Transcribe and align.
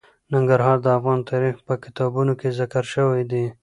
ننګرهار 0.33 0.77
د 0.83 0.87
افغان 0.97 1.19
تاریخ 1.31 1.55
په 1.67 1.73
کتابونو 1.83 2.33
کې 2.39 2.55
ذکر 2.59 2.83
شوی 2.93 3.23
دي. 3.31 3.45